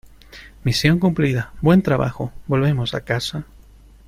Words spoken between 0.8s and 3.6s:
cumplida. Buen trabajo. Volvemos a casa.